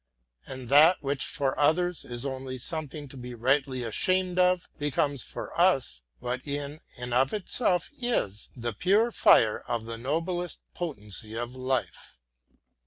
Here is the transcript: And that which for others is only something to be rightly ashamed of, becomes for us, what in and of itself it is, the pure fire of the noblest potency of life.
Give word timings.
And 0.47 0.67
that 0.69 1.03
which 1.03 1.25
for 1.25 1.55
others 1.59 2.05
is 2.05 2.25
only 2.25 2.57
something 2.57 3.07
to 3.09 3.15
be 3.15 3.35
rightly 3.35 3.83
ashamed 3.83 4.39
of, 4.39 4.67
becomes 4.79 5.21
for 5.21 5.53
us, 5.61 6.01
what 6.17 6.41
in 6.47 6.79
and 6.97 7.13
of 7.13 7.33
itself 7.35 7.91
it 7.95 8.03
is, 8.07 8.49
the 8.55 8.73
pure 8.73 9.11
fire 9.11 9.59
of 9.67 9.85
the 9.85 9.99
noblest 9.99 10.59
potency 10.73 11.35
of 11.35 11.53
life. 11.53 12.17